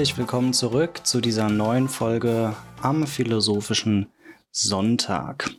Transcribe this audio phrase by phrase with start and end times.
[0.00, 4.06] herzlich willkommen zurück zu dieser neuen Folge am Philosophischen
[4.50, 5.50] Sonntag.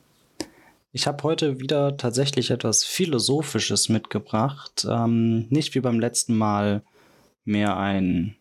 [0.91, 4.88] Ich habe heute wieder tatsächlich etwas Philosophisches mitgebracht.
[4.90, 6.81] Ähm, nicht wie beim letzten Mal
[7.45, 8.36] mehr ein,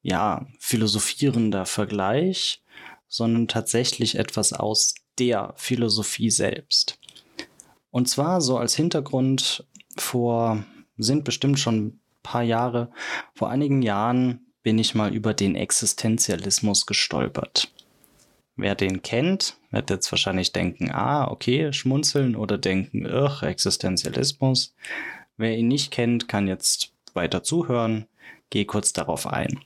[0.00, 2.62] ja, philosophierender Vergleich,
[3.06, 6.98] sondern tatsächlich etwas aus der Philosophie selbst.
[7.90, 9.66] Und zwar so als Hintergrund
[9.98, 10.64] vor,
[10.96, 12.90] sind bestimmt schon ein paar Jahre,
[13.34, 17.72] vor einigen Jahren bin ich mal über den Existenzialismus gestolpert.
[18.56, 24.74] Wer den kennt, wird jetzt wahrscheinlich denken, ah, okay, schmunzeln oder denken, ach, Existenzialismus.
[25.36, 28.06] Wer ihn nicht kennt, kann jetzt weiter zuhören.
[28.50, 29.60] Geh kurz darauf ein.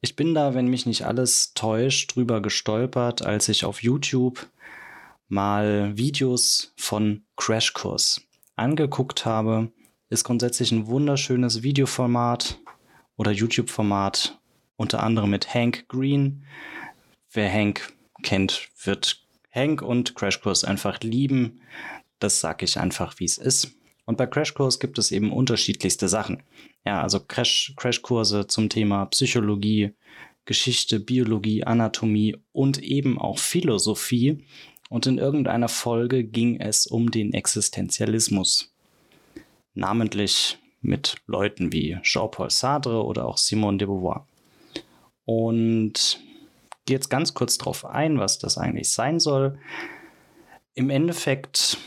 [0.00, 4.46] Ich bin da, wenn mich nicht alles täuscht, drüber gestolpert, als ich auf YouTube
[5.28, 8.22] mal Videos von Crashkurs
[8.56, 9.70] angeguckt habe.
[10.08, 12.58] Ist grundsätzlich ein wunderschönes Videoformat
[13.16, 14.38] oder YouTube-Format,
[14.76, 16.44] unter anderem mit Hank Green.
[17.32, 17.92] Wer Hank
[18.22, 21.60] kennt, wird Hank und Crashkurs einfach lieben.
[22.18, 23.72] Das sage ich einfach, wie es ist.
[24.06, 26.42] Und bei Crashkurs gibt es eben unterschiedlichste Sachen.
[26.84, 29.92] Ja, also Crash, Crashkurse zum Thema Psychologie,
[30.44, 34.44] Geschichte, Biologie, Anatomie und eben auch Philosophie.
[34.88, 38.72] Und in irgendeiner Folge ging es um den Existenzialismus.
[39.74, 44.26] Namentlich mit Leuten wie Jean-Paul Sartre oder auch Simone de Beauvoir.
[45.24, 46.20] Und
[46.86, 49.58] gehe jetzt ganz kurz darauf ein, was das eigentlich sein soll.
[50.74, 51.78] Im Endeffekt,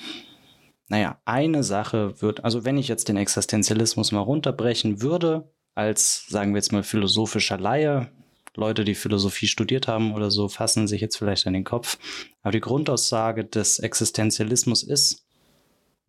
[0.89, 6.51] naja, eine Sache wird, also wenn ich jetzt den Existenzialismus mal runterbrechen würde, als, sagen
[6.51, 8.11] wir jetzt mal, philosophischer Laie,
[8.55, 11.97] Leute, die Philosophie studiert haben oder so, fassen sich jetzt vielleicht an den Kopf.
[12.41, 15.25] Aber die Grundaussage des Existenzialismus ist,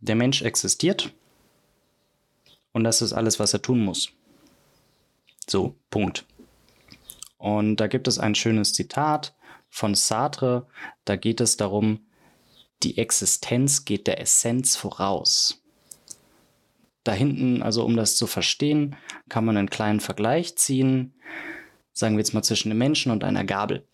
[0.01, 1.13] der Mensch existiert
[2.73, 4.11] und das ist alles, was er tun muss.
[5.49, 6.27] So, Punkt.
[7.39, 9.35] Und da gibt es ein schönes Zitat
[9.69, 10.67] von Sartre,
[11.05, 12.07] da geht es darum,
[12.83, 15.63] die Existenz geht der Essenz voraus.
[17.05, 18.97] Da hinten, also um das zu verstehen,
[19.29, 21.15] kann man einen kleinen Vergleich ziehen
[21.93, 23.87] sagen wir jetzt mal zwischen einem Menschen und einer Gabel.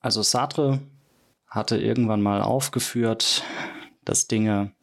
[0.00, 0.80] Also Sartre
[1.46, 3.44] hatte irgendwann mal aufgeführt,
[4.04, 4.73] dass Dinge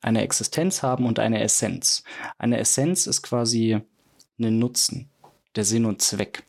[0.00, 2.02] eine Existenz haben und eine Essenz.
[2.38, 3.80] Eine Essenz ist quasi
[4.38, 5.10] ein Nutzen,
[5.56, 6.44] der Sinn und Zweck.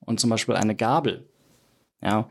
[0.00, 1.28] Und zum Beispiel eine Gabel.
[2.02, 2.28] Ja,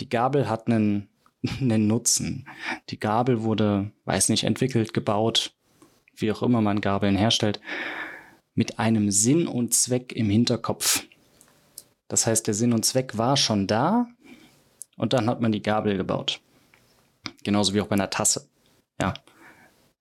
[0.00, 1.08] die Gabel hat einen,
[1.60, 2.48] einen Nutzen.
[2.88, 5.54] Die Gabel wurde, weiß nicht, entwickelt, gebaut,
[6.16, 7.60] wie auch immer man Gabeln herstellt,
[8.54, 11.04] mit einem Sinn und Zweck im Hinterkopf.
[12.08, 14.08] Das heißt, der Sinn und Zweck war schon da
[14.96, 16.40] und dann hat man die Gabel gebaut.
[17.44, 18.48] Genauso wie auch bei einer Tasse.
[19.00, 19.14] Ja,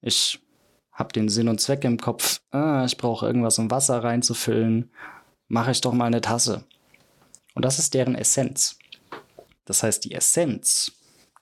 [0.02, 0.40] ich
[0.92, 2.42] habe den Sinn und Zweck im Kopf.
[2.52, 4.92] Ah, ich brauche irgendwas, um Wasser reinzufüllen.
[5.48, 6.66] Mache ich doch mal eine Tasse.
[7.56, 8.78] Und das ist deren Essenz.
[9.66, 10.92] Das heißt, die Essenz,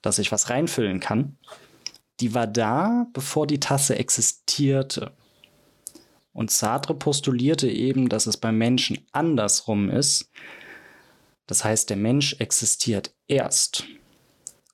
[0.02, 1.36] dass ich was reinfüllen kann,
[2.20, 5.12] die war da, bevor die Tasse existierte.
[6.32, 10.30] Und Sartre postulierte eben, dass es beim Menschen andersrum ist.
[11.46, 13.84] Das heißt, der Mensch existiert erst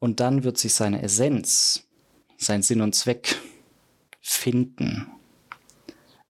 [0.00, 1.86] und dann wird sich seine Essenz,
[2.36, 3.38] sein Sinn und Zweck
[4.24, 5.06] finden.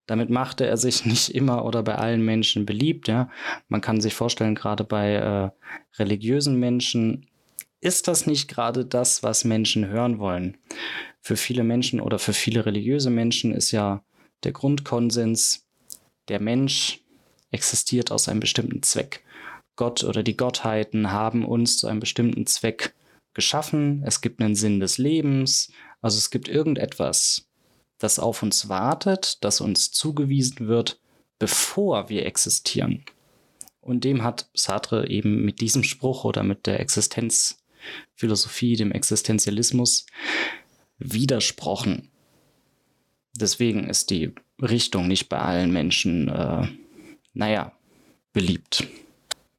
[0.07, 3.09] Damit machte er sich nicht immer oder bei allen Menschen beliebt.
[3.09, 3.31] Ja.
[3.69, 5.51] Man kann sich vorstellen, gerade bei äh,
[5.99, 7.27] religiösen Menschen
[7.81, 10.57] ist das nicht gerade das, was Menschen hören wollen.
[11.21, 14.03] Für viele Menschen oder für viele religiöse Menschen ist ja
[14.43, 15.67] der Grundkonsens,
[16.29, 17.01] der Mensch
[17.51, 19.23] existiert aus einem bestimmten Zweck.
[19.77, 22.95] Gott oder die Gottheiten haben uns zu einem bestimmten Zweck
[23.35, 24.03] geschaffen.
[24.07, 25.71] Es gibt einen Sinn des Lebens.
[26.01, 27.49] Also es gibt irgendetwas,
[27.99, 31.01] das auf uns wartet, das uns zugewiesen wird,
[31.39, 33.05] bevor wir existieren.
[33.81, 40.07] Und dem hat Sartre eben mit diesem Spruch oder mit der Existenzphilosophie, dem Existenzialismus
[40.99, 42.11] widersprochen
[43.35, 46.69] deswegen ist die Richtung nicht bei allen Menschen, äh,
[47.33, 47.73] naja,
[48.33, 48.87] beliebt.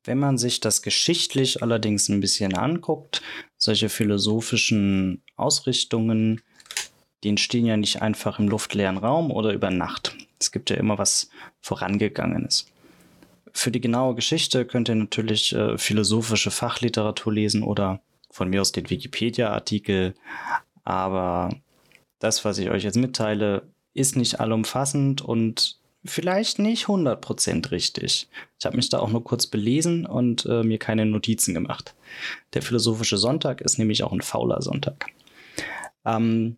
[0.04, 3.22] Wenn man sich das geschichtlich allerdings ein bisschen anguckt,
[3.58, 6.42] solche philosophischen Ausrichtungen,
[7.24, 10.16] die entstehen ja nicht einfach im luftleeren Raum oder über Nacht.
[10.40, 11.30] Es gibt ja immer was
[11.62, 12.68] Vorangegangenes.
[13.52, 18.74] Für die genaue Geschichte könnt ihr natürlich äh, philosophische Fachliteratur lesen oder von mir aus
[18.74, 20.14] den Wikipedia-Artikel.
[20.84, 21.50] Aber
[22.20, 23.64] das, was ich euch jetzt mitteile,
[23.94, 28.28] ist nicht allumfassend und vielleicht nicht 100% richtig.
[28.60, 31.96] Ich habe mich da auch nur kurz belesen und äh, mir keine Notizen gemacht.
[32.54, 35.08] Der philosophische Sonntag ist nämlich auch ein fauler Sonntag.
[36.06, 36.58] Ähm,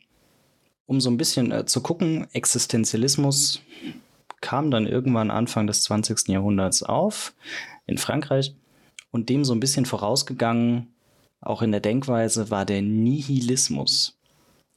[0.88, 3.62] um so ein bisschen äh, zu gucken, Existenzialismus
[4.42, 6.30] kam dann irgendwann Anfang des 20.
[6.30, 7.34] Jahrhunderts auf
[7.86, 8.56] in Frankreich
[9.12, 10.94] und dem so ein bisschen vorausgegangen,
[11.42, 14.18] auch in der Denkweise, war der Nihilismus.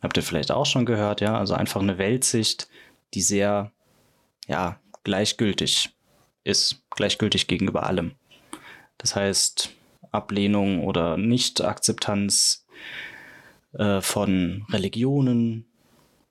[0.01, 1.39] Habt ihr vielleicht auch schon gehört, ja?
[1.39, 2.69] Also einfach eine Weltsicht,
[3.15, 3.73] die sehr,
[4.47, 5.91] ja, gleichgültig
[6.45, 8.13] ist, gleichgültig gegenüber allem.
[8.99, 9.71] Das heißt,
[10.11, 12.67] Ablehnung oder Nicht-Akzeptanz
[13.73, 15.70] äh, von Religionen,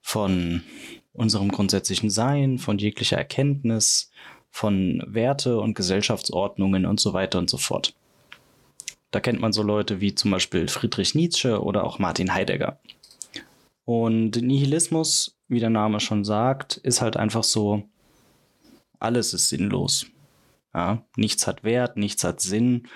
[0.09, 0.63] von
[1.13, 4.09] unserem grundsätzlichen Sein, von jeglicher Erkenntnis,
[4.49, 7.93] von Werte und Gesellschaftsordnungen und so weiter und so fort.
[9.11, 12.79] Da kennt man so Leute wie zum Beispiel Friedrich Nietzsche oder auch Martin Heidegger.
[13.85, 17.83] Und Nihilismus, wie der Name schon sagt, ist halt einfach so,
[18.99, 20.07] alles ist sinnlos.
[20.73, 22.87] Ja, nichts hat Wert, nichts hat Sinn.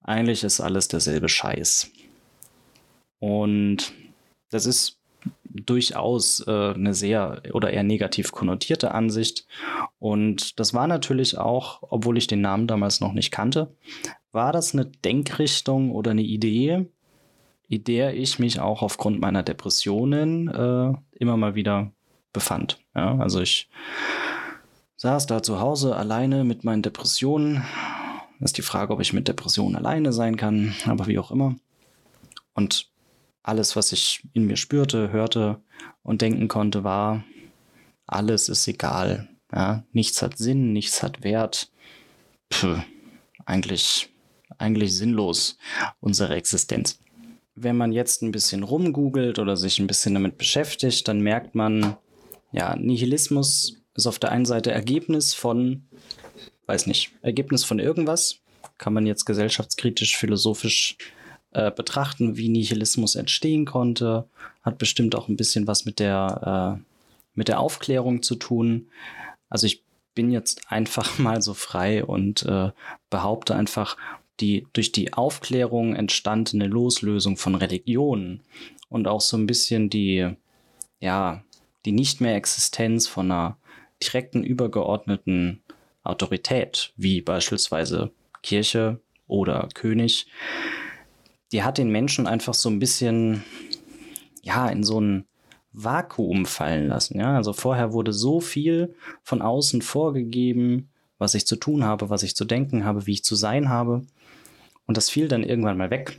[0.00, 1.90] Eigentlich ist alles derselbe Scheiß.
[3.18, 3.92] Und
[4.50, 4.99] das ist
[5.44, 9.46] durchaus äh, eine sehr oder eher negativ konnotierte Ansicht.
[9.98, 13.74] Und das war natürlich auch, obwohl ich den Namen damals noch nicht kannte,
[14.32, 16.86] war das eine Denkrichtung oder eine Idee,
[17.68, 21.92] in der ich mich auch aufgrund meiner Depressionen äh, immer mal wieder
[22.32, 22.78] befand.
[22.94, 23.68] Ja, also ich
[24.96, 27.64] saß da zu Hause alleine mit meinen Depressionen.
[28.38, 31.56] Das ist die Frage, ob ich mit Depressionen alleine sein kann, aber wie auch immer.
[32.54, 32.89] Und
[33.42, 35.60] alles, was ich in mir spürte, hörte
[36.02, 37.24] und denken konnte, war,
[38.06, 39.28] alles ist egal.
[39.52, 41.70] Ja, nichts hat Sinn, nichts hat Wert.
[42.48, 42.78] Puh,
[43.46, 44.10] eigentlich,
[44.58, 45.58] eigentlich sinnlos
[46.00, 47.00] unsere Existenz.
[47.54, 51.96] Wenn man jetzt ein bisschen rumgoogelt oder sich ein bisschen damit beschäftigt, dann merkt man,
[52.52, 55.88] ja, Nihilismus ist auf der einen Seite Ergebnis von,
[56.66, 58.40] weiß nicht, Ergebnis von irgendwas.
[58.78, 60.96] Kann man jetzt gesellschaftskritisch, philosophisch
[61.52, 64.28] äh, betrachten, wie Nihilismus entstehen konnte.
[64.62, 66.82] Hat bestimmt auch ein bisschen was mit der, äh,
[67.34, 68.88] mit der Aufklärung zu tun.
[69.48, 69.82] Also ich
[70.14, 72.70] bin jetzt einfach mal so frei und äh,
[73.10, 73.96] behaupte einfach,
[74.40, 78.42] die durch die Aufklärung entstandene Loslösung von Religionen
[78.88, 80.30] und auch so ein bisschen die,
[80.98, 81.44] ja,
[81.84, 83.56] die nicht mehr Existenz von einer
[84.02, 85.62] direkten übergeordneten
[86.02, 88.10] Autorität, wie beispielsweise
[88.42, 90.26] Kirche oder König,
[91.52, 93.44] die hat den Menschen einfach so ein bisschen,
[94.42, 95.26] ja, in so ein
[95.72, 97.18] Vakuum fallen lassen.
[97.18, 102.22] Ja, also vorher wurde so viel von außen vorgegeben, was ich zu tun habe, was
[102.22, 104.02] ich zu denken habe, wie ich zu sein habe.
[104.86, 106.18] Und das fiel dann irgendwann mal weg.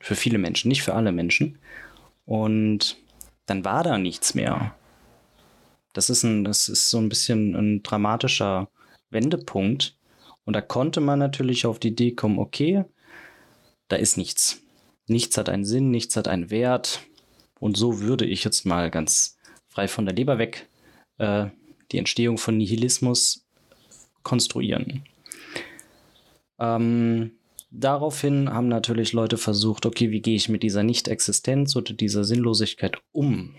[0.00, 1.58] Für viele Menschen, nicht für alle Menschen.
[2.26, 2.96] Und
[3.46, 4.74] dann war da nichts mehr.
[5.92, 8.68] Das ist, ein, das ist so ein bisschen ein dramatischer
[9.10, 9.96] Wendepunkt.
[10.44, 12.84] Und da konnte man natürlich auf die Idee kommen, okay,
[13.88, 14.62] da ist nichts.
[15.06, 17.00] Nichts hat einen Sinn, nichts hat einen Wert.
[17.60, 19.36] Und so würde ich jetzt mal ganz
[19.68, 20.68] frei von der Leber weg
[21.18, 21.46] äh,
[21.92, 23.44] die Entstehung von Nihilismus
[24.22, 25.04] konstruieren.
[26.58, 27.32] Ähm,
[27.70, 32.98] daraufhin haben natürlich Leute versucht, okay, wie gehe ich mit dieser Nicht-Existenz oder dieser Sinnlosigkeit
[33.12, 33.54] um?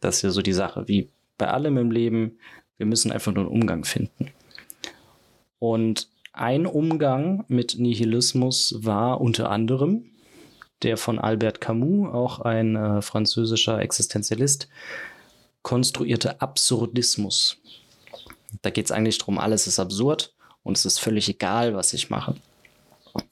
[0.00, 2.38] Das ist ja so die Sache, wie bei allem im Leben,
[2.76, 4.30] wir müssen einfach nur einen Umgang finden.
[5.58, 6.08] Und
[6.38, 10.04] ein Umgang mit Nihilismus war unter anderem
[10.82, 14.68] der von Albert Camus, auch ein äh, französischer Existenzialist,
[15.62, 17.58] konstruierte Absurdismus.
[18.62, 22.10] Da geht es eigentlich darum, alles ist absurd und es ist völlig egal, was ich
[22.10, 22.36] mache.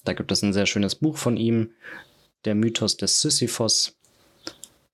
[0.05, 1.71] Da gibt es ein sehr schönes Buch von ihm,
[2.45, 3.97] der Mythos des Sisyphos.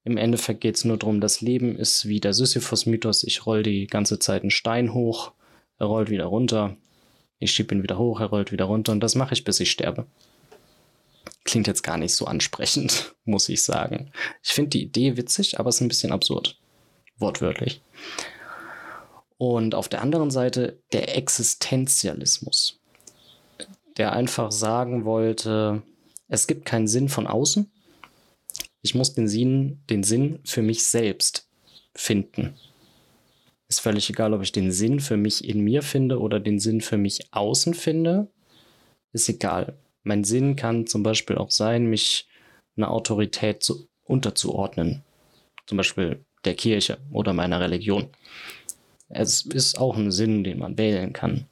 [0.05, 3.23] Im Endeffekt geht es nur darum, das Leben ist wie der Sisyphos-Mythos.
[3.25, 5.33] Ich roll die ganze Zeit einen Stein hoch,
[5.79, 6.77] er rollt wieder runter,
[7.41, 9.71] ich schiebe ihn wieder hoch, er rollt wieder runter und das mache ich, bis ich
[9.71, 10.07] sterbe.
[11.45, 14.13] Klingt jetzt gar nicht so ansprechend, muss ich sagen.
[14.43, 16.57] Ich finde die Idee witzig, aber es ist ein bisschen absurd.
[17.19, 17.83] Wortwörtlich.
[19.39, 22.79] Und auf der anderen Seite der Existenzialismus,
[23.97, 25.83] der einfach sagen wollte,
[26.29, 27.71] es gibt keinen Sinn von außen.
[28.83, 31.49] Ich muss den Sinn, den Sinn für mich selbst
[31.95, 32.55] finden.
[33.71, 36.81] Ist völlig egal, ob ich den Sinn für mich in mir finde oder den Sinn
[36.81, 38.29] für mich außen finde.
[39.13, 39.79] Ist egal.
[40.03, 42.29] Mein Sinn kann zum Beispiel auch sein, mich
[42.77, 45.05] einer Autorität zu, unterzuordnen.
[45.67, 48.09] Zum Beispiel der Kirche oder meiner Religion.
[49.09, 51.47] Es ist auch ein Sinn, den man wählen kann.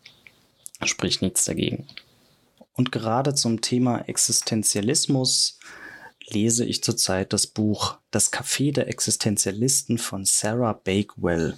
[0.85, 1.87] Spricht nichts dagegen.
[2.73, 5.61] Und gerade zum Thema Existenzialismus
[6.27, 11.57] lese ich zurzeit das Buch Das Café der Existenzialisten von Sarah Bakewell.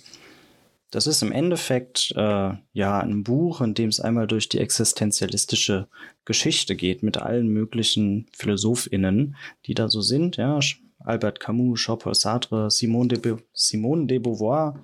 [0.91, 5.87] Das ist im Endeffekt äh, ja ein Buch, in dem es einmal durch die existenzialistische
[6.25, 10.37] Geschichte geht mit allen möglichen PhilosophInnen, die da so sind.
[10.37, 10.59] Ja,
[10.99, 14.81] Albert Camus, Jean-Paul Sartre, Simone de, Simone de Beauvoir,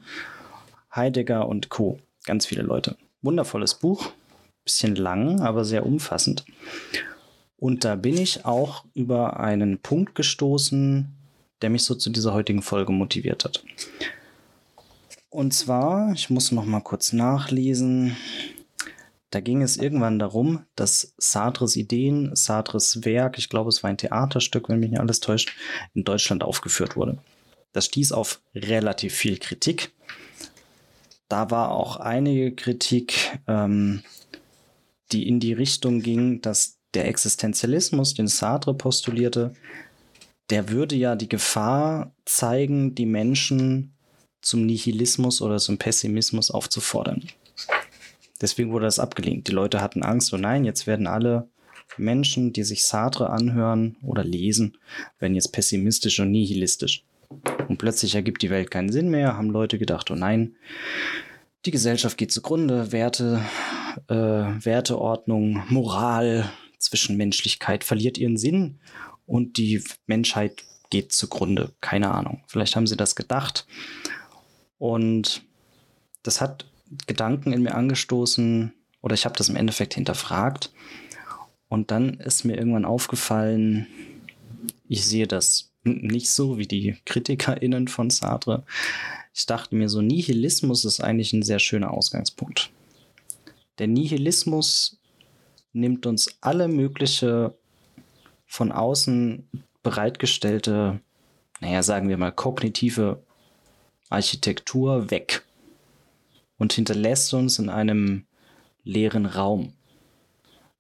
[0.95, 1.99] Heidegger und Co.
[2.25, 2.97] Ganz viele Leute.
[3.23, 4.13] Wundervolles Buch,
[4.65, 6.45] bisschen lang, aber sehr umfassend.
[7.57, 11.13] Und da bin ich auch über einen Punkt gestoßen,
[11.63, 13.65] der mich so zu dieser heutigen Folge motiviert hat.
[15.37, 18.16] Und zwar, ich muss noch mal kurz nachlesen.
[19.28, 23.99] Da ging es irgendwann darum, dass Sartres Ideen, Sartres Werk, ich glaube, es war ein
[23.99, 25.55] Theaterstück, wenn mich nicht alles täuscht,
[25.93, 27.19] in Deutschland aufgeführt wurde.
[27.75, 29.93] Das stieß auf relativ viel Kritik.
[31.28, 34.02] Da war auch einige Kritik, ähm,
[35.12, 39.52] die in die Richtung ging, dass der Existenzialismus, den Sartre postulierte,
[40.49, 43.96] der würde ja die Gefahr zeigen, die Menschen
[44.40, 47.25] zum Nihilismus oder zum Pessimismus aufzufordern.
[48.40, 49.49] Deswegen wurde das abgelehnt.
[49.49, 51.49] Die Leute hatten Angst, so nein, jetzt werden alle
[51.97, 54.76] Menschen, die sich Sartre anhören oder lesen,
[55.19, 57.05] werden jetzt pessimistisch und nihilistisch.
[57.69, 60.57] Und plötzlich ergibt die Welt keinen Sinn mehr, haben Leute gedacht, oh nein,
[61.64, 63.43] die Gesellschaft geht zugrunde, Werte,
[64.09, 68.78] äh, Werteordnung, Moral, Zwischenmenschlichkeit verliert ihren Sinn
[69.26, 71.73] und die Menschheit geht zugrunde.
[71.81, 72.45] Keine Ahnung.
[72.47, 73.66] Vielleicht haben sie das gedacht.
[74.78, 75.42] Und
[76.23, 76.66] das hat
[77.06, 80.73] Gedanken in mir angestoßen oder ich habe das im Endeffekt hinterfragt.
[81.68, 83.87] Und dann ist mir irgendwann aufgefallen,
[84.88, 88.64] ich sehe das nicht so wie die KritikerInnen von Sartre.
[89.35, 92.71] Ich dachte mir so, Nihilismus ist eigentlich ein sehr schöner Ausgangspunkt.
[93.78, 94.99] Der Nihilismus
[95.73, 97.54] nimmt uns alle mögliche
[98.47, 99.49] von außen
[99.83, 101.00] bereitgestellte,
[101.61, 103.23] naja, sagen wir mal, kognitive
[104.09, 105.45] Architektur weg
[106.59, 108.27] und hinterlässt uns in einem
[108.85, 109.73] leeren Raum.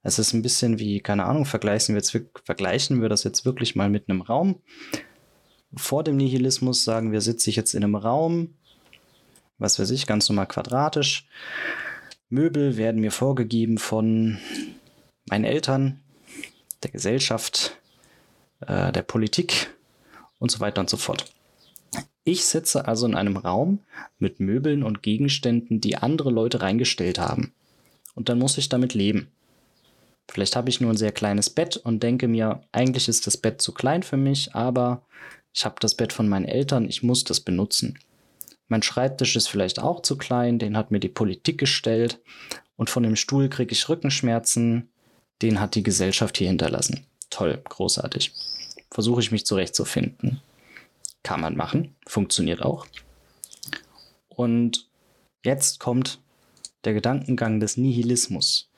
[0.02, 3.74] Es ist ein bisschen wie, keine Ahnung, vergleichen wir, jetzt, vergleichen wir das jetzt wirklich
[3.74, 4.62] mal mit einem Raum.
[5.74, 8.54] Vor dem Nihilismus sagen wir, sitze ich jetzt in einem Raum,
[9.58, 11.28] was weiß ich, ganz normal quadratisch.
[12.28, 14.38] Möbel werden mir vorgegeben von
[15.28, 16.00] meinen Eltern,
[16.82, 17.76] der Gesellschaft,
[18.60, 19.74] äh, der Politik
[20.38, 21.35] und so weiter und so fort.
[22.28, 23.78] Ich sitze also in einem Raum
[24.18, 27.54] mit Möbeln und Gegenständen, die andere Leute reingestellt haben.
[28.16, 29.28] Und dann muss ich damit leben.
[30.28, 33.62] Vielleicht habe ich nur ein sehr kleines Bett und denke mir, eigentlich ist das Bett
[33.62, 35.06] zu klein für mich, aber
[35.54, 37.96] ich habe das Bett von meinen Eltern, ich muss das benutzen.
[38.66, 42.18] Mein Schreibtisch ist vielleicht auch zu klein, den hat mir die Politik gestellt
[42.74, 44.88] und von dem Stuhl kriege ich Rückenschmerzen,
[45.42, 47.06] den hat die Gesellschaft hier hinterlassen.
[47.30, 48.32] Toll, großartig.
[48.90, 50.40] Versuche ich mich zurechtzufinden.
[51.26, 52.86] Kann man machen, funktioniert auch.
[54.28, 54.88] Und
[55.44, 56.20] jetzt kommt
[56.84, 58.70] der Gedankengang des Nihilismus.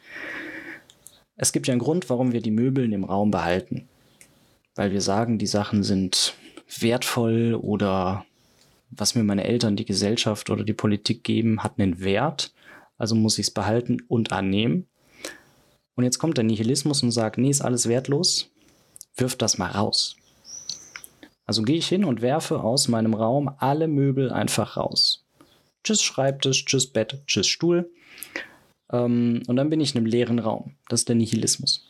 [1.37, 3.87] Es gibt ja einen Grund, warum wir die Möbel im Raum behalten.
[4.75, 6.33] Weil wir sagen, die Sachen sind
[6.79, 8.25] wertvoll oder
[8.89, 12.55] was mir meine Eltern, die Gesellschaft oder die Politik geben, hat einen Wert.
[12.97, 14.89] Also muss ich es behalten und annehmen.
[15.97, 18.51] Und jetzt kommt der Nihilismus und sagt, nee, ist alles wertlos,
[19.17, 20.18] wirf das mal raus.
[21.49, 25.25] Also gehe ich hin und werfe aus meinem Raum alle Möbel einfach raus.
[25.83, 27.91] Tschüss Schreibtisch, tschüss Bett, tschüss Stuhl.
[28.93, 30.77] Ähm, und dann bin ich in einem leeren Raum.
[30.91, 31.89] Das ist der Nihilismus.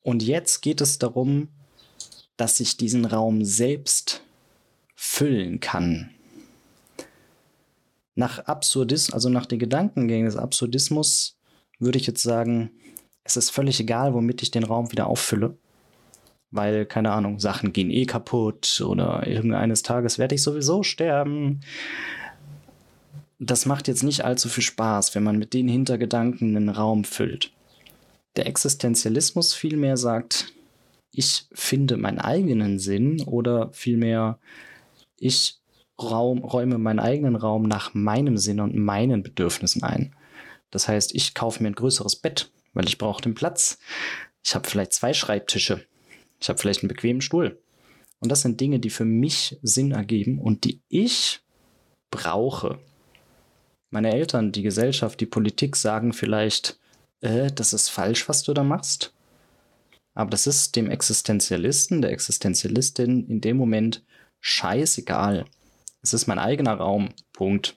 [0.00, 1.48] Und jetzt geht es darum,
[2.38, 4.22] dass ich diesen Raum selbst
[4.94, 6.14] füllen kann.
[8.14, 11.36] Nach Absurdismus, also nach den Gedankengängen des Absurdismus,
[11.78, 12.70] würde ich jetzt sagen,
[13.22, 15.58] es ist völlig egal, womit ich den Raum wieder auffülle.
[16.54, 21.60] Weil, keine Ahnung, Sachen gehen eh kaputt oder irgendeines Tages werde ich sowieso sterben.
[23.40, 27.50] Das macht jetzt nicht allzu viel Spaß, wenn man mit den Hintergedanken einen Raum füllt.
[28.36, 30.52] Der Existenzialismus vielmehr sagt,
[31.10, 34.38] ich finde meinen eigenen Sinn oder vielmehr,
[35.18, 35.56] ich
[36.00, 40.14] Raum, räume meinen eigenen Raum nach meinem Sinn und meinen Bedürfnissen ein.
[40.70, 43.78] Das heißt, ich kaufe mir ein größeres Bett, weil ich brauche den Platz.
[44.44, 45.84] Ich habe vielleicht zwei Schreibtische.
[46.40, 47.60] Ich habe vielleicht einen bequemen Stuhl.
[48.20, 51.40] Und das sind Dinge, die für mich Sinn ergeben und die ich
[52.10, 52.78] brauche.
[53.90, 56.78] Meine Eltern, die Gesellschaft, die Politik sagen vielleicht,
[57.20, 59.12] äh, das ist falsch, was du da machst.
[60.14, 64.04] Aber das ist dem Existenzialisten, der Existenzialistin in dem Moment
[64.40, 65.44] scheißegal.
[66.02, 67.10] Es ist mein eigener Raum.
[67.32, 67.76] Punkt.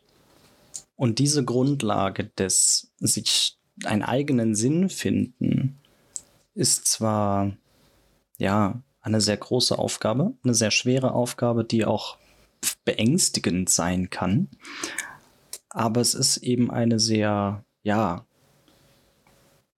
[0.95, 5.79] Und diese Grundlage des sich einen eigenen Sinn finden
[6.55, 7.55] ist zwar
[8.37, 12.17] ja eine sehr große Aufgabe, eine sehr schwere Aufgabe, die auch
[12.85, 14.49] beängstigend sein kann,
[15.69, 18.25] aber es ist eben eine sehr ja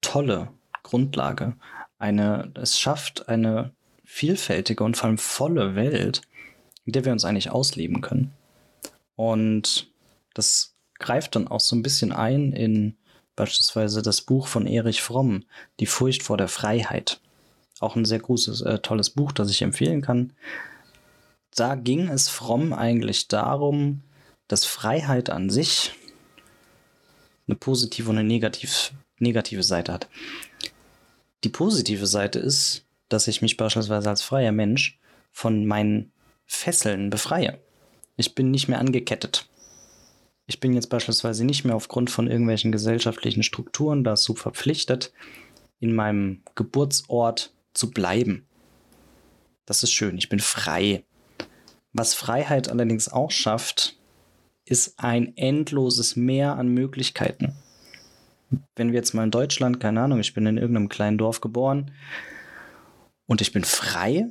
[0.02, 0.50] tolle
[0.84, 1.56] Grundlage.
[1.98, 3.74] Eine es schafft eine
[4.06, 6.22] vielfältige und vor allem volle Welt,
[6.86, 8.34] in der wir uns eigentlich ausleben können.
[9.16, 9.92] Und
[10.34, 12.98] das greift dann auch so ein bisschen ein in
[13.36, 15.46] beispielsweise das Buch von Erich Fromm,
[15.80, 17.22] Die Furcht vor der Freiheit.
[17.80, 20.34] Auch ein sehr großes, äh, tolles Buch, das ich empfehlen kann.
[21.56, 24.02] Da ging es Fromm eigentlich darum,
[24.48, 25.94] dass Freiheit an sich
[27.48, 30.08] eine positive und eine negativ, negative Seite hat.
[31.44, 35.00] Die positive Seite ist, dass ich mich beispielsweise als freier Mensch
[35.32, 36.12] von meinen
[36.46, 37.60] Fesseln befreie.
[38.18, 39.48] Ich bin nicht mehr angekettet.
[40.46, 45.14] Ich bin jetzt beispielsweise nicht mehr aufgrund von irgendwelchen gesellschaftlichen Strukturen dazu verpflichtet,
[45.80, 48.48] in meinem Geburtsort zu bleiben.
[49.66, 51.04] Das ist schön, ich bin frei.
[51.94, 54.00] Was Freiheit allerdings auch schafft,
[54.66, 57.56] ist ein endloses Meer an Möglichkeiten.
[58.76, 61.92] Wenn wir jetzt mal in Deutschland, keine Ahnung, ich bin in irgendeinem kleinen Dorf geboren
[63.26, 64.28] und ich bin frei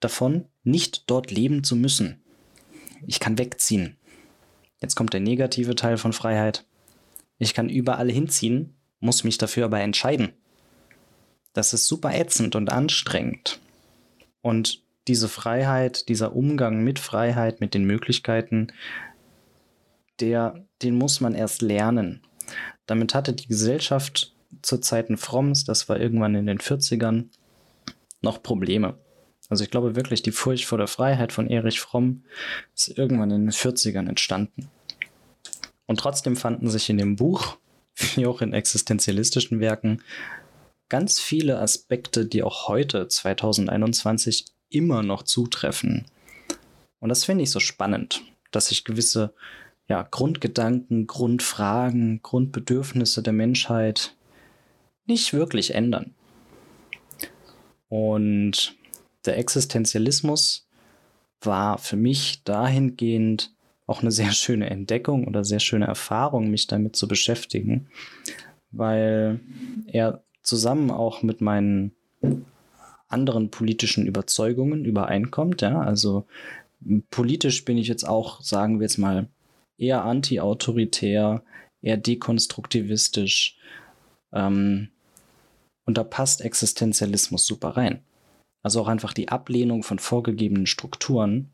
[0.00, 2.22] davon, nicht dort leben zu müssen.
[3.06, 3.96] Ich kann wegziehen.
[4.80, 6.66] Jetzt kommt der negative Teil von Freiheit.
[7.38, 10.34] Ich kann überall hinziehen, muss mich dafür aber entscheiden.
[11.54, 13.60] Das ist super ätzend und anstrengend.
[14.42, 18.68] Und diese Freiheit, dieser Umgang mit Freiheit, mit den Möglichkeiten,
[20.20, 22.22] der, den muss man erst lernen.
[22.86, 27.26] Damit hatte die Gesellschaft zu Zeiten Fromms, das war irgendwann in den 40ern,
[28.20, 28.98] noch Probleme.
[29.48, 32.24] Also ich glaube wirklich, die Furcht vor der Freiheit von Erich Fromm
[32.74, 34.68] ist irgendwann in den 40ern entstanden.
[35.86, 37.58] Und trotzdem fanden sich in dem Buch,
[38.14, 40.02] wie auch in existenzialistischen Werken,
[40.88, 46.06] ganz viele Aspekte, die auch heute, 2021, immer noch zutreffen.
[46.98, 49.34] Und das finde ich so spannend, dass sich gewisse
[49.88, 54.16] ja, Grundgedanken, Grundfragen, Grundbedürfnisse der Menschheit
[55.06, 56.14] nicht wirklich ändern.
[57.88, 58.76] Und
[59.26, 60.66] der Existenzialismus
[61.40, 63.54] war für mich dahingehend
[63.86, 67.88] auch eine sehr schöne Entdeckung oder sehr schöne Erfahrung, mich damit zu beschäftigen,
[68.70, 69.40] weil
[69.86, 71.96] er zusammen auch mit meinen
[73.08, 75.62] anderen politischen Überzeugungen übereinkommt.
[75.62, 75.80] Ja?
[75.80, 76.26] Also
[77.10, 79.28] politisch bin ich jetzt auch, sagen wir jetzt mal,
[79.78, 81.42] eher anti-autoritär,
[81.82, 83.58] eher dekonstruktivistisch.
[84.32, 84.88] Ähm,
[85.86, 88.00] und da passt Existenzialismus super rein.
[88.62, 91.50] Also auch einfach die Ablehnung von vorgegebenen Strukturen,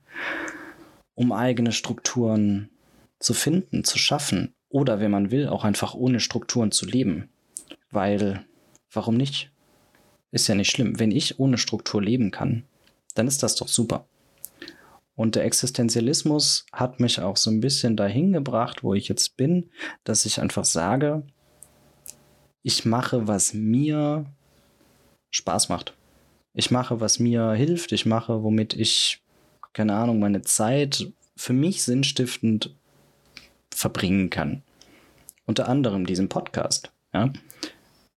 [1.15, 2.71] um eigene Strukturen
[3.19, 4.55] zu finden, zu schaffen.
[4.69, 7.29] Oder wenn man will, auch einfach ohne Strukturen zu leben.
[7.91, 8.45] Weil,
[8.93, 9.51] warum nicht?
[10.33, 10.99] Ist ja nicht schlimm.
[10.99, 12.65] Wenn ich ohne Struktur leben kann,
[13.15, 14.07] dann ist das doch super.
[15.17, 19.71] Und der Existenzialismus hat mich auch so ein bisschen dahin gebracht, wo ich jetzt bin,
[20.05, 21.25] dass ich einfach sage,
[22.63, 24.25] ich mache, was mir
[25.31, 25.95] Spaß macht.
[26.55, 27.93] Ich mache, was mir hilft.
[27.93, 29.23] Ich mache, womit ich,
[29.73, 32.75] keine Ahnung, meine Zeit für mich sinnstiftend
[33.71, 34.63] verbringen kann.
[35.47, 36.93] Unter anderem diesen Podcast.
[37.13, 37.33] Ja?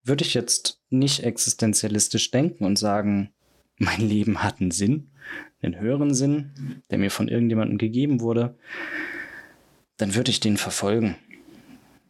[0.04, 3.34] Würde ich jetzt nicht existenzialistisch denken und sagen,
[3.78, 5.12] mein Leben hat einen Sinn,
[5.62, 8.58] einen höheren Sinn, der mir von irgendjemandem gegeben wurde,
[9.98, 11.16] dann würde ich den verfolgen.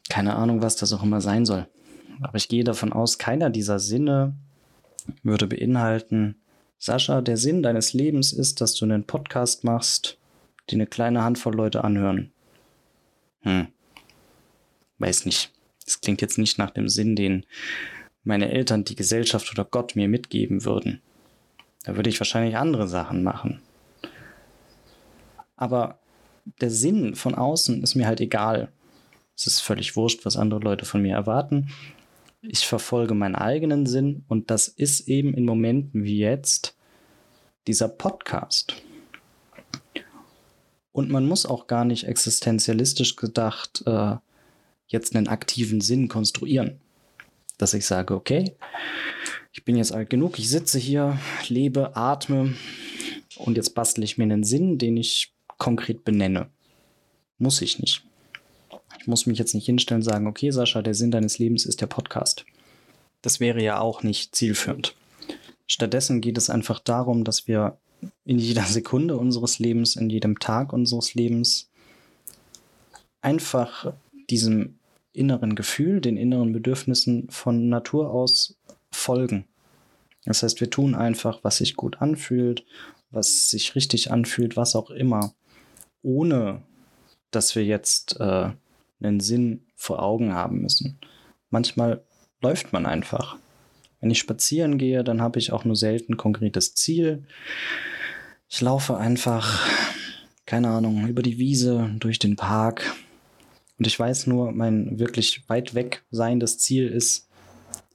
[0.09, 1.67] Keine Ahnung, was das auch immer sein soll.
[2.21, 4.35] Aber ich gehe davon aus, keiner dieser Sinne
[5.21, 6.35] würde beinhalten,
[6.77, 10.17] Sascha, der Sinn deines Lebens ist, dass du einen Podcast machst,
[10.69, 12.33] die eine kleine Handvoll Leute anhören.
[13.41, 13.67] Hm.
[14.97, 15.52] Weiß nicht.
[15.85, 17.45] Das klingt jetzt nicht nach dem Sinn, den
[18.23, 21.01] meine Eltern, die Gesellschaft oder Gott mir mitgeben würden.
[21.83, 23.61] Da würde ich wahrscheinlich andere Sachen machen.
[25.55, 25.99] Aber
[26.61, 28.71] der Sinn von außen ist mir halt egal.
[29.35, 31.69] Es ist völlig wurscht, was andere Leute von mir erwarten.
[32.41, 36.75] Ich verfolge meinen eigenen Sinn und das ist eben in Momenten wie jetzt
[37.67, 38.75] dieser Podcast.
[40.91, 44.17] Und man muss auch gar nicht existenzialistisch gedacht äh,
[44.93, 46.79] jetzt einen aktiven Sinn konstruieren.
[47.57, 48.55] Dass ich sage, okay,
[49.51, 52.55] ich bin jetzt alt genug, ich sitze hier, lebe, atme
[53.37, 56.49] und jetzt bastle ich mir einen Sinn, den ich konkret benenne.
[57.37, 58.03] Muss ich nicht.
[58.99, 61.81] Ich muss mich jetzt nicht hinstellen und sagen, okay, Sascha, der Sinn deines Lebens ist
[61.81, 62.45] der Podcast.
[63.21, 64.95] Das wäre ja auch nicht zielführend.
[65.67, 67.77] Stattdessen geht es einfach darum, dass wir
[68.25, 71.69] in jeder Sekunde unseres Lebens, in jedem Tag unseres Lebens
[73.21, 73.93] einfach
[74.29, 74.79] diesem
[75.13, 78.57] inneren Gefühl, den inneren Bedürfnissen von Natur aus
[78.91, 79.45] folgen.
[80.25, 82.65] Das heißt, wir tun einfach, was sich gut anfühlt,
[83.11, 85.33] was sich richtig anfühlt, was auch immer,
[86.01, 86.61] ohne
[87.31, 88.49] dass wir jetzt äh,
[89.01, 90.99] einen Sinn vor Augen haben müssen.
[91.49, 92.03] Manchmal
[92.41, 93.37] läuft man einfach.
[93.99, 97.23] Wenn ich spazieren gehe, dann habe ich auch nur selten konkretes Ziel.
[98.49, 99.67] Ich laufe einfach,
[100.45, 102.93] keine Ahnung, über die Wiese, durch den Park.
[103.77, 107.27] Und ich weiß nur, mein wirklich weit weg seiendes Ziel ist,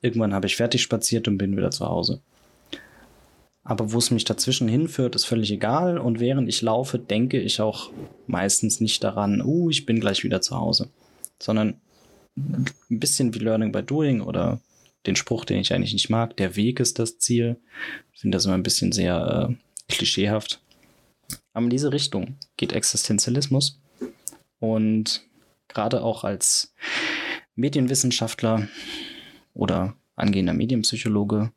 [0.02, 2.20] irgendwann habe ich fertig spaziert und bin wieder zu Hause.
[3.62, 5.98] Aber wo es mich dazwischen hinführt, ist völlig egal.
[5.98, 7.90] Und während ich laufe, denke ich auch
[8.26, 10.88] meistens nicht daran, uh, ich bin gleich wieder zu Hause.
[11.38, 11.74] Sondern
[12.36, 14.60] ein bisschen wie Learning by Doing oder
[15.06, 17.56] den Spruch, den ich eigentlich nicht mag, der Weg ist das Ziel.
[18.14, 20.60] Ich finde das immer ein bisschen sehr äh, klischeehaft.
[21.52, 23.80] Aber in diese Richtung geht Existenzialismus.
[24.60, 25.27] Und
[25.68, 26.74] gerade auch als
[27.54, 28.68] Medienwissenschaftler
[29.54, 31.52] oder angehender Medienpsychologe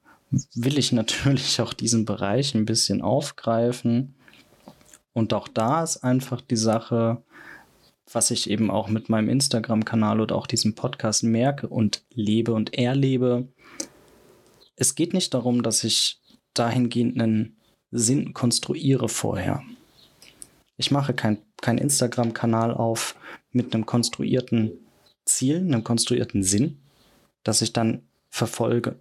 [0.56, 4.16] will ich natürlich auch diesen Bereich ein bisschen aufgreifen.
[5.14, 7.22] Und auch da ist einfach die Sache,
[8.12, 12.74] was ich eben auch mit meinem Instagram-Kanal oder auch diesem Podcast merke und lebe und
[12.74, 13.48] erlebe.
[14.76, 16.22] Es geht nicht darum, dass ich
[16.54, 17.58] dahingehend einen
[17.92, 19.64] Sinn konstruiere vorher.
[20.78, 21.14] Ich mache
[21.62, 23.16] keinen kein Instagram-Kanal auf
[23.52, 24.72] mit einem konstruierten
[25.26, 26.80] Ziel, einem konstruierten Sinn,
[27.44, 28.96] das ich dann verfolge.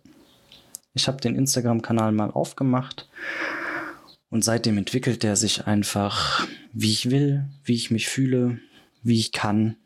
[0.95, 3.09] Ich habe den Instagram-Kanal mal aufgemacht
[4.29, 8.61] und seitdem entwickelt er sich einfach, wie ich will, wie ich mich fühle,
[9.03, 9.77] wie ich kann.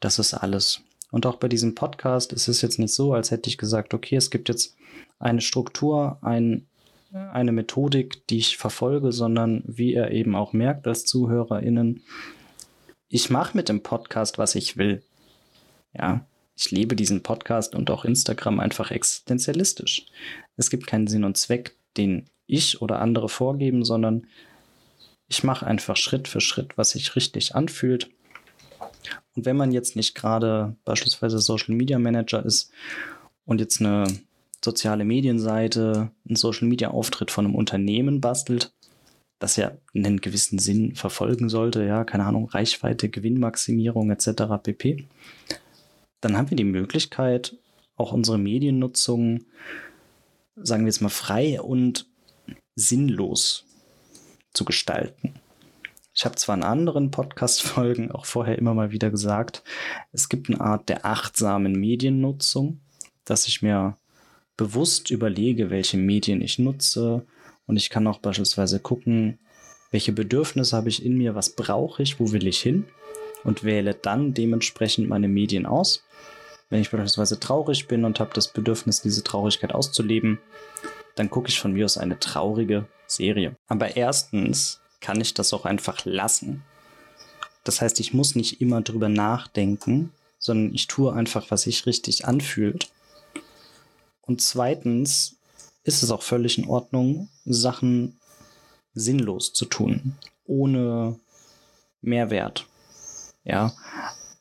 [0.00, 0.80] Das ist alles.
[1.10, 4.16] Und auch bei diesem Podcast ist es jetzt nicht so, als hätte ich gesagt, okay,
[4.16, 4.76] es gibt jetzt
[5.18, 6.66] eine Struktur, ein,
[7.14, 12.02] eine Methodik, die ich verfolge, sondern wie er eben auch merkt als ZuhörerInnen,
[13.08, 15.02] ich mache mit dem Podcast, was ich will.
[15.92, 20.06] Ja, ich lebe diesen Podcast und auch Instagram einfach existenzialistisch.
[20.56, 24.26] Es gibt keinen Sinn und Zweck, den ich oder andere vorgeben, sondern
[25.28, 28.10] ich mache einfach Schritt für Schritt, was sich richtig anfühlt.
[29.36, 32.72] Und wenn man jetzt nicht gerade beispielsweise Social Media Manager ist
[33.44, 34.04] und jetzt eine
[34.64, 38.72] soziale Medienseite, einen Social Media Auftritt von einem Unternehmen bastelt,
[39.38, 44.44] das ja einen gewissen Sinn verfolgen sollte, ja, keine Ahnung, Reichweite, Gewinnmaximierung etc.
[44.62, 45.06] pp
[46.24, 47.56] dann haben wir die Möglichkeit,
[47.96, 49.44] auch unsere Mediennutzung,
[50.56, 52.08] sagen wir jetzt mal, frei und
[52.76, 53.66] sinnlos
[54.54, 55.34] zu gestalten.
[56.14, 59.62] Ich habe zwar in anderen Podcast-Folgen auch vorher immer mal wieder gesagt,
[60.12, 62.80] es gibt eine Art der achtsamen Mediennutzung,
[63.24, 63.98] dass ich mir
[64.56, 67.26] bewusst überlege, welche Medien ich nutze
[67.66, 69.38] und ich kann auch beispielsweise gucken,
[69.90, 72.84] welche Bedürfnisse habe ich in mir, was brauche ich, wo will ich hin
[73.44, 76.04] und wähle dann dementsprechend meine Medien aus.
[76.70, 80.40] Wenn ich beispielsweise traurig bin und habe das Bedürfnis, diese Traurigkeit auszuleben,
[81.14, 83.56] dann gucke ich von mir aus eine traurige Serie.
[83.68, 86.64] Aber erstens kann ich das auch einfach lassen.
[87.62, 92.26] Das heißt, ich muss nicht immer drüber nachdenken, sondern ich tue einfach, was sich richtig
[92.26, 92.88] anfühlt.
[94.26, 95.36] Und zweitens
[95.84, 98.18] ist es auch völlig in Ordnung, Sachen
[98.94, 101.18] sinnlos zu tun, ohne
[102.00, 102.66] Mehrwert.
[103.44, 103.74] Ja,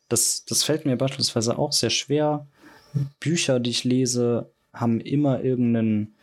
[0.10, 2.48] das, das fällt mir beispielsweise auch sehr schwer.
[3.20, 6.16] Bücher, die ich lese, haben immer irgendeinen,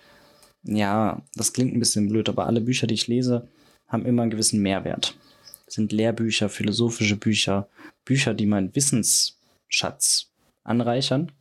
[0.62, 3.48] ja, das klingt ein bisschen blöd, aber alle Bücher, die ich lese,
[3.88, 5.16] haben immer einen gewissen Mehrwert.
[5.66, 7.68] Das sind Lehrbücher, philosophische Bücher,
[8.04, 10.30] Bücher, die meinen Wissensschatz
[10.64, 11.32] anreichern.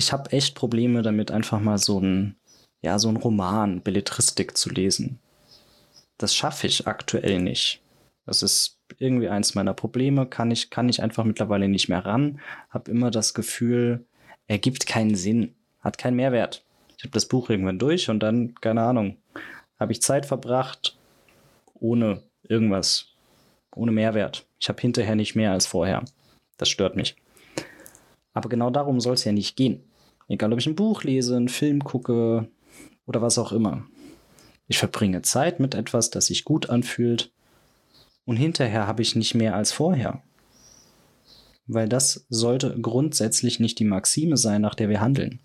[0.00, 2.34] Ich habe echt Probleme damit, einfach mal so ein,
[2.80, 5.18] ja, so ein Roman, Belletristik zu lesen.
[6.16, 7.82] Das schaffe ich aktuell nicht.
[8.24, 12.40] Das ist irgendwie eins meiner Probleme, kann ich, kann ich einfach mittlerweile nicht mehr ran.
[12.70, 14.06] Habe immer das Gefühl,
[14.46, 16.64] er gibt keinen Sinn, hat keinen Mehrwert.
[16.96, 19.18] Ich habe das Buch irgendwann durch und dann, keine Ahnung,
[19.78, 20.96] habe ich Zeit verbracht
[21.74, 23.08] ohne irgendwas,
[23.76, 24.46] ohne Mehrwert.
[24.60, 26.06] Ich habe hinterher nicht mehr als vorher.
[26.56, 27.16] Das stört mich.
[28.32, 29.84] Aber genau darum soll es ja nicht gehen.
[30.30, 32.48] Egal, ob ich ein Buch lese, einen Film gucke
[33.04, 33.84] oder was auch immer.
[34.68, 37.32] Ich verbringe Zeit mit etwas, das sich gut anfühlt
[38.26, 40.22] und hinterher habe ich nicht mehr als vorher.
[41.66, 45.40] Weil das sollte grundsätzlich nicht die Maxime sein, nach der wir handeln.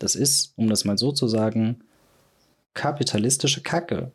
[0.00, 1.84] Das ist, um das mal so zu sagen,
[2.74, 4.10] kapitalistische Kacke.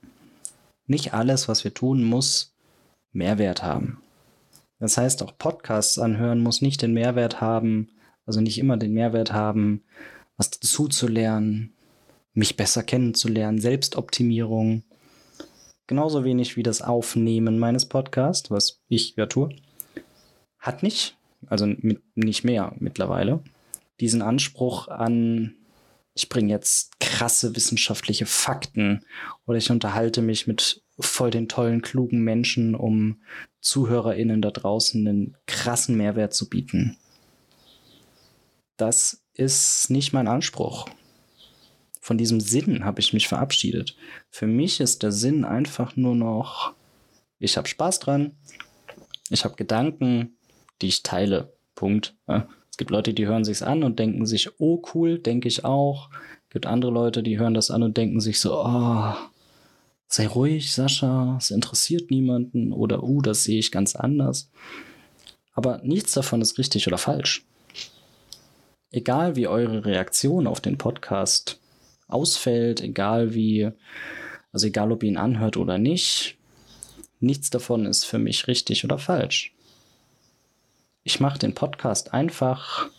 [0.88, 2.54] Nicht alles, was wir tun, muss
[3.14, 4.02] Mehrwert haben.
[4.78, 7.88] Das heißt, auch Podcasts anhören muss nicht den Mehrwert haben,
[8.32, 9.84] also nicht immer den Mehrwert haben,
[10.38, 11.74] was dazu zu lernen,
[12.34, 14.84] mich besser kennenzulernen, Selbstoptimierung,
[15.86, 19.50] genauso wenig wie das Aufnehmen meines Podcasts, was ich ja tue,
[20.60, 21.18] hat nicht,
[21.48, 23.44] also mit, nicht mehr mittlerweile,
[24.00, 25.56] diesen Anspruch an,
[26.14, 29.04] ich bringe jetzt krasse wissenschaftliche Fakten
[29.46, 33.22] oder ich unterhalte mich mit voll den tollen, klugen Menschen, um
[33.60, 36.96] ZuhörerInnen da draußen einen krassen Mehrwert zu bieten.
[38.82, 40.88] Das ist nicht mein Anspruch
[42.02, 43.96] von diesem Sinn habe ich mich verabschiedet.
[44.30, 46.74] Für mich ist der Sinn einfach nur noch
[47.38, 48.36] Ich habe Spaß dran.
[49.30, 50.36] Ich habe Gedanken,
[50.82, 51.54] die ich teile.
[51.76, 52.16] Punkt.
[52.28, 56.10] Es gibt Leute, die hören sich's an und denken sich, oh cool, denke ich auch.
[56.48, 59.14] Es gibt andere Leute, die hören das an und denken sich so, oh,
[60.08, 64.50] sei ruhig, Sascha, es interessiert niemanden oder uh, das sehe ich ganz anders.
[65.54, 67.46] Aber nichts davon ist richtig oder falsch.
[68.92, 71.60] Egal wie eure Reaktion auf den Podcast
[72.10, 73.72] ausfällt, egal wie,
[74.52, 76.38] also egal ob ihr ihn anhört oder nicht,
[77.22, 79.54] nichts davon ist für mich richtig oder falsch.
[81.04, 82.90] Ich mache den Podcast einfach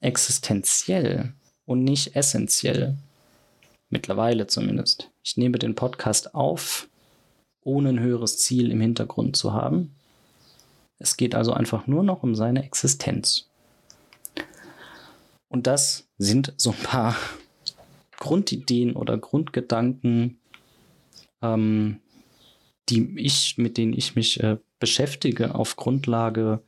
[0.00, 1.32] existenziell
[1.66, 2.96] und nicht essentiell.
[3.88, 5.10] Mittlerweile zumindest.
[5.24, 6.88] Ich nehme den Podcast auf,
[7.62, 9.96] ohne ein höheres Ziel im Hintergrund zu haben.
[11.00, 13.49] Es geht also einfach nur noch um seine Existenz.
[15.50, 17.16] Und das sind so ein paar
[18.18, 20.38] Grundideen oder Grundgedanken,
[21.42, 22.00] ähm,
[22.88, 26.62] die ich, mit denen ich mich äh, beschäftige auf Grundlage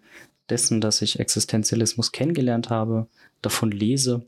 [0.50, 3.06] dessen, dass ich Existenzialismus kennengelernt habe,
[3.40, 4.26] davon lese.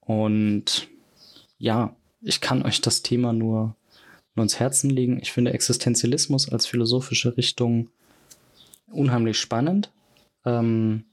[0.00, 0.88] Und
[1.58, 3.74] ja, ich kann euch das Thema nur,
[4.34, 5.18] nur ins Herzen legen.
[5.22, 7.88] Ich finde Existenzialismus als philosophische Richtung
[8.86, 9.90] unheimlich spannend.
[10.44, 11.04] Ähm,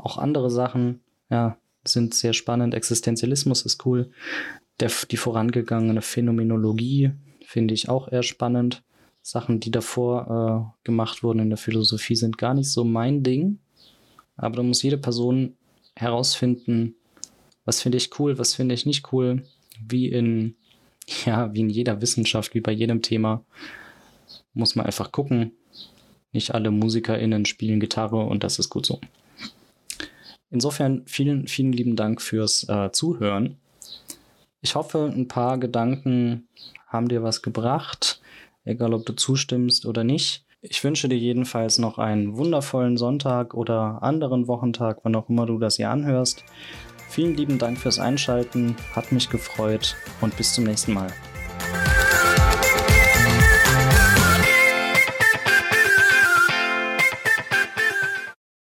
[0.00, 2.74] auch andere Sachen, ja, sind sehr spannend.
[2.74, 4.10] Existenzialismus ist cool.
[4.80, 7.12] Der, die vorangegangene Phänomenologie
[7.44, 8.82] finde ich auch eher spannend.
[9.22, 13.58] Sachen, die davor äh, gemacht wurden in der Philosophie, sind gar nicht so mein Ding.
[14.36, 15.56] Aber da muss jede Person
[15.94, 16.96] herausfinden,
[17.64, 19.44] was finde ich cool, was finde ich nicht cool,
[19.86, 20.56] wie in,
[21.26, 23.44] ja, wie in jeder Wissenschaft, wie bei jedem Thema,
[24.54, 25.52] muss man einfach gucken.
[26.32, 29.00] Nicht alle MusikerInnen spielen Gitarre und das ist gut so.
[30.50, 33.56] Insofern vielen, vielen lieben Dank fürs äh, Zuhören.
[34.62, 36.48] Ich hoffe, ein paar Gedanken
[36.86, 38.20] haben dir was gebracht,
[38.64, 40.44] egal ob du zustimmst oder nicht.
[40.60, 45.58] Ich wünsche dir jedenfalls noch einen wundervollen Sonntag oder anderen Wochentag, wann auch immer du
[45.58, 46.44] das hier anhörst.
[47.08, 51.10] Vielen lieben Dank fürs Einschalten, hat mich gefreut und bis zum nächsten Mal.